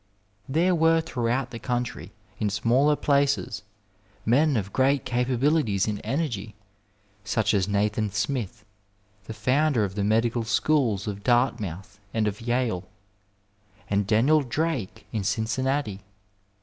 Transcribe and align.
There 0.49 0.73
were 0.73 0.99
throughout 0.99 1.51
the 1.51 1.59
country, 1.59 2.11
in 2.39 2.49
smaller 2.49 2.95
places, 2.95 3.61
men 4.25 4.57
of 4.57 4.73
great 4.73 5.05
capabilities 5.05 5.85
and 5.87 6.01
energy, 6.03 6.55
such 7.23 7.53
as 7.53 7.67
Nathan 7.67 8.11
Smith, 8.11 8.65
the 9.25 9.33
founder 9.35 9.83
of 9.83 9.93
the 9.93 10.03
Medical 10.03 10.43
Schools 10.43 11.05
of 11.05 11.23
Dartmouth 11.23 11.99
and 12.15 12.27
of 12.27 12.41
Yale, 12.41 12.89
and 13.91 14.07
Daniel 14.07 14.41
Drake 14.41 15.05
in 15.11 15.23
Cincinnati. 15.23 16.01